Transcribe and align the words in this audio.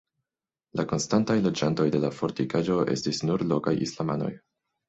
La 0.79 0.85
konstantaj 0.93 1.35
loĝantoj 1.49 1.87
de 1.97 2.01
la 2.05 2.11
fortikaĵo 2.21 2.81
estis 2.97 3.23
nur 3.31 3.47
lokaj 3.55 3.79
islamanoj. 3.91 4.35